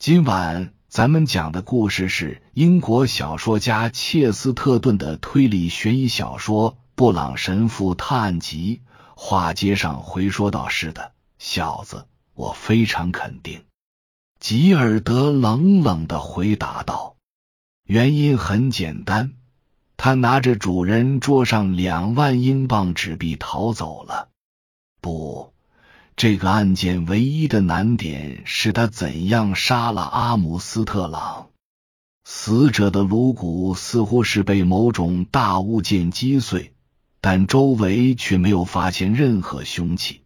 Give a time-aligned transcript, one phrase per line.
[0.00, 8.80] 今晚咱们讲的故事是英国小说家切斯特顿的推理悬疑小说《布朗神父探案集》。
[9.14, 13.62] 话接上回说道：“是的，小子，我非常肯定。”
[14.40, 17.16] 吉尔德冷冷的回答道
[17.84, 19.34] ：“原因很简单，
[19.98, 24.30] 他拿着主人桌上两万英镑纸币逃走了。
[25.02, 25.52] 不。”
[26.20, 31.48] 这个案件唯一的难点是他怎样杀了阿姆斯特朗。
[32.24, 36.74] 死者的颅骨似乎是被某种大物件击碎，
[37.22, 40.20] 但周围却没有发现任何凶器。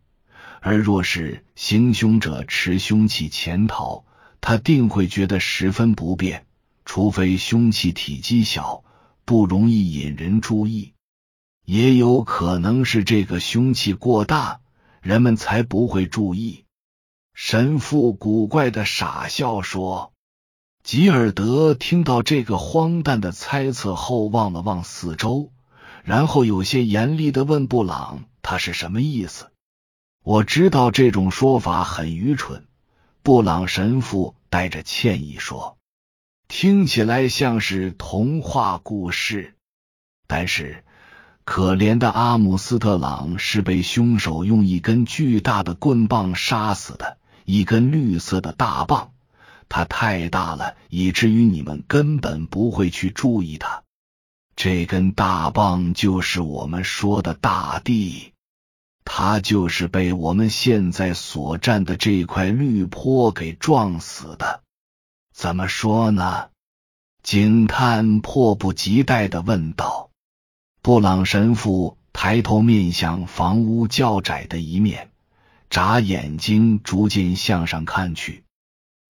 [0.60, 4.04] 而若是行凶者持凶器潜逃，
[4.40, 6.44] 他定会觉得十分不便，
[6.84, 8.82] 除非凶器体积小，
[9.24, 10.94] 不容易引人注意。
[11.64, 14.58] 也有可能是这个凶器过大。
[15.04, 16.64] 人们才不会注意。
[17.34, 20.14] 神父古怪的傻笑说
[20.82, 25.52] ：“吉尔德听到这个荒诞的猜测后，望了望四周，
[26.04, 29.50] 然后有些严厉的问布朗：‘他是什么意思？’
[30.24, 32.66] 我知道这种说法很愚蠢。”
[33.22, 35.76] 布朗神父带着歉意说
[36.48, 39.54] ：“听起来像是童话故事，
[40.26, 40.82] 但是……”
[41.44, 49.12] 可怜的阿姆斯特朗是被凶手用一根巨大的棍棒杀死的，一根绿色的大棒。
[49.68, 53.82] 它太大了，以至于你们根本不会去注意它。
[54.56, 58.32] 这根大棒就是我们说的大地，
[59.04, 64.62] 它就是被我们现在所站的这块绿坡给撞死的。
[65.34, 66.48] 怎么说呢？
[67.22, 70.10] 警探迫不及待的问道。
[70.84, 75.12] 布朗神父抬头面向房屋较窄的一面，
[75.70, 78.44] 眨眼睛，逐渐向上看去。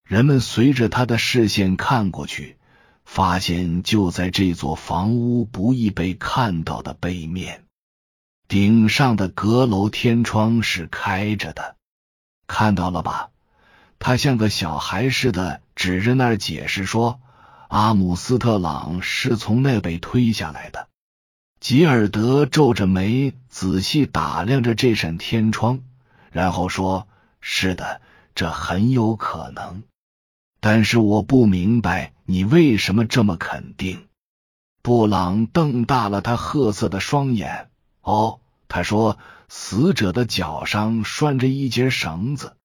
[0.07, 2.55] 人们随着他的视线看过去，
[3.03, 7.65] 发现就在这座房屋不易被看到的背面，
[8.47, 11.75] 顶上的阁楼天窗是开着的。
[12.47, 13.31] 看到了吧？
[13.99, 17.19] 他像个小孩似的指着那儿解释说
[17.67, 20.87] ：“阿姆斯特朗是从那被推下来的。”
[21.65, 25.79] 吉尔德皱着眉，仔细打量着这扇天窗，
[26.29, 27.07] 然后说
[27.41, 28.01] ：“是的，
[28.35, 29.81] 这很有可能。
[30.59, 34.05] 但是我不明白你为什么这么肯定。”
[34.83, 37.71] 布朗瞪大了他褐色的双眼。
[38.03, 39.17] “哦，他说，
[39.49, 42.57] 死者的脚上拴着一截绳子。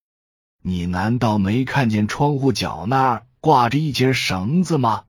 [0.62, 5.04] 你难道没看见窗户角那儿挂着一截绳子吗？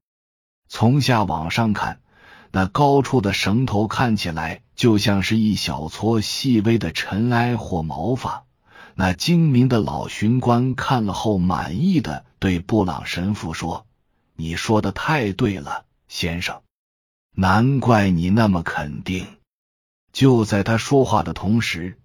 [0.69, 1.99] 从下往上看。”
[2.51, 8.43] 那高处的绳头看起来就像是一小撮细微的尘埃或毛发。
[8.93, 13.85] 那精明的老巡官看了后，满意的对布朗神父说
[14.35, 16.61] ：“你说的太对了，先生，
[17.33, 19.25] 难怪你那么肯定。”
[20.11, 21.97] 就在他说话的同时，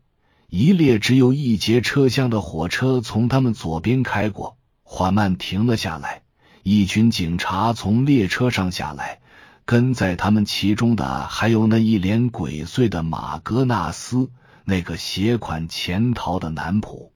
[0.48, 6.22] 一列只有一节车厢的火车从他们左边开过，缓慢停了下来。
[6.62, 9.20] 一群警察从列车上下来。
[9.66, 14.30] 跟在他们其中的还有那一脸鬼祟的马格纳斯，
[14.64, 17.10] 那个携款潜逃的男仆。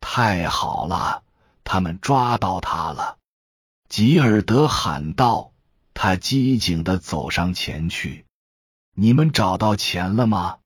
[0.00, 1.24] 太好了，
[1.64, 3.18] 他们抓到他了！
[3.88, 5.52] 吉尔德喊道。
[5.94, 8.24] 他机警的走上前去。
[8.94, 10.58] 你们找到钱了吗？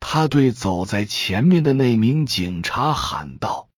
[0.00, 3.68] 他对走在前面的那名警察喊道。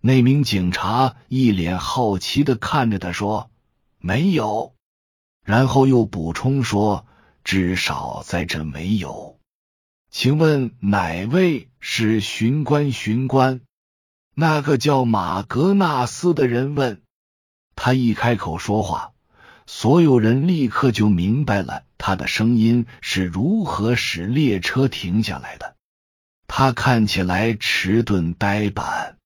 [0.00, 3.50] 那名警察一脸好奇的看着他说
[3.98, 4.74] ：“没有。”
[5.44, 7.06] 然后又补充说
[7.44, 9.38] ：“至少在这没有。”
[10.10, 12.92] 请问哪位是巡官？
[12.92, 13.60] 巡官？
[14.34, 17.02] 那个叫马格纳斯的人问。
[17.74, 19.12] 他一开口说话，
[19.66, 25.76] 所有人立刻就明白了他的声音是如何使列车停下来的。
[26.46, 29.16] 他看起来迟钝呆板，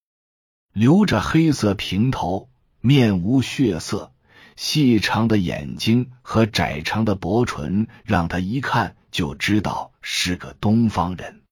[0.72, 2.48] 留着黑色平头，
[2.80, 4.12] 面无血色。
[4.56, 11.42] 细长的眼睛和窄长的薄唇，让他一看就知道是个东方人。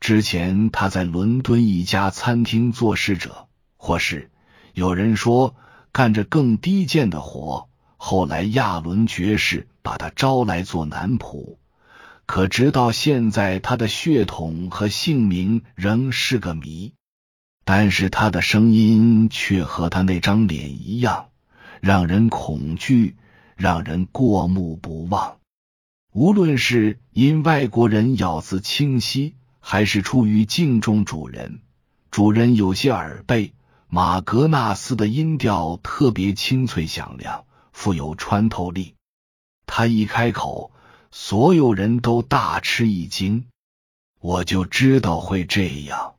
[0.00, 4.30] 之前他在伦敦一家餐厅做侍者，或是
[4.72, 5.54] 有人说
[5.92, 7.68] 干着更低贱的活。
[7.98, 11.58] 后来亚伦爵士把他招来做男仆，
[12.24, 16.94] 可直到现在，他的血统和姓名仍是个谜。
[17.66, 21.29] 但是他的声音却和他那张脸一样。
[21.80, 23.16] 让人恐惧，
[23.56, 25.38] 让人过目不忘。
[26.12, 31.60] 无论是因外国人咬字清晰，还是出于敬重主人，
[32.10, 33.52] 主人有些耳背，
[33.88, 38.94] 马格纳斯的音调特别清脆响亮，富有穿透力。
[39.66, 40.72] 他一开口，
[41.12, 43.46] 所有人都大吃一惊。
[44.20, 46.14] 我就知道会这样。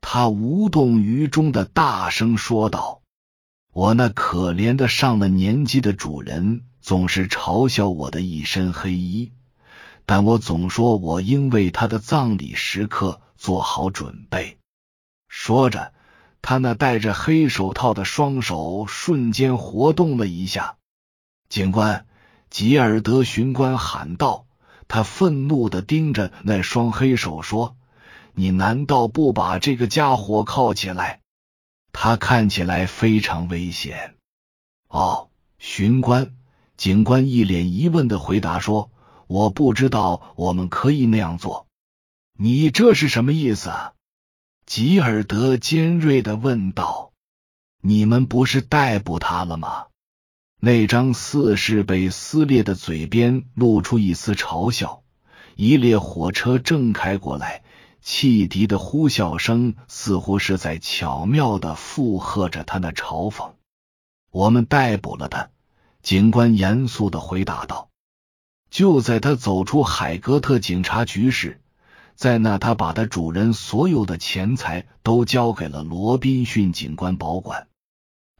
[0.00, 3.01] 他无动于衷的大声说道
[3.72, 9.32] ：“我那可怜的上了年纪的主人总是嘲笑我的一身黑衣，
[10.06, 14.58] 但我总说我应为他的葬礼时刻做好准备。”
[15.28, 15.92] 说着。
[16.44, 20.74] 他那戴着黑手套的双手瞬间活动了一下。
[21.48, 22.04] 警官
[22.50, 24.46] 吉尔德巡官喊道
[24.88, 27.76] ：“他愤怒的盯着那双黑手说
[28.34, 31.21] ：‘你难道不把这个家伙铐起来？
[31.92, 34.16] 他看起来非常危险。’”
[34.88, 35.28] 哦，
[35.58, 36.34] 巡官，
[36.76, 38.90] 警官一脸疑问的回答说
[39.26, 41.66] ：“我不知道我们可以那样做。
[42.38, 43.70] 你这是什么意思？”
[44.66, 47.12] 吉尔德尖锐的问道
[47.82, 49.86] ：“你们不是逮捕他了吗？”
[50.60, 55.02] 那张似是被撕裂的嘴边露出一丝嘲笑。
[55.56, 57.64] 一列火车正开过来，
[58.02, 63.52] 汽笛的呼啸声似乎是在巧妙的附和着他那嘲讽。
[64.30, 65.50] 我们逮捕了他，
[66.02, 67.88] 警官严肃的回答道。
[68.70, 71.60] 就在他走出海格特警察局时。
[72.14, 77.68] 在那，他把他主人所有的钱财都交给了罗宾逊警官保管。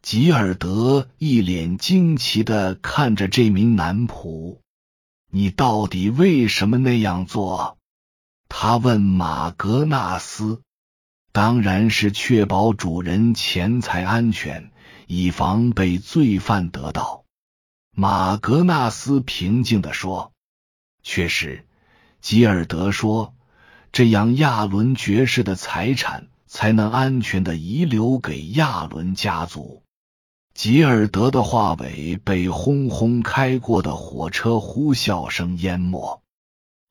[0.01, 4.59] 吉尔德一脸惊奇的看着这名男仆
[5.31, 7.77] ：“你到底为什么那样做？”
[8.55, 10.61] 他问马格纳斯。
[11.33, 14.71] “当然是确保主人钱财安全，
[15.07, 17.25] 以防被罪犯得到。”
[17.97, 20.33] 马格纳斯平静的说。
[21.01, 21.65] “确实。”
[22.21, 23.33] 吉尔德说。
[23.91, 29.81] 这样，亚伦爵士的财产才能安全的遗留给亚伦家族。
[30.53, 36.22] 吉尔德的话尾被轰轰开过的火车呼啸声淹没。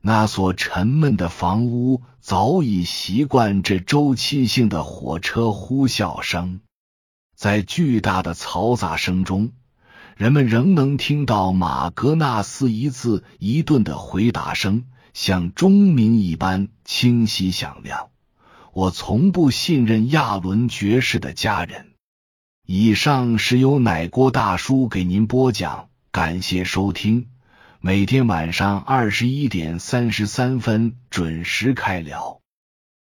[0.05, 6.61] 那所沉闷的房屋早已习惯这周期性的火车呼啸声，
[7.37, 9.53] 在巨大的嘈杂声中，
[10.17, 14.85] 人们仍能听到马格纳斯一字一顿的回答声。
[15.15, 18.09] 像钟鸣一般清晰响亮。
[18.73, 21.93] 我从不信任亚伦爵士的家人。
[22.67, 27.32] 以上是由奶锅大叔给您播讲，感谢收听。
[27.85, 32.42] 每天晚上二十一点三十三分准时开聊。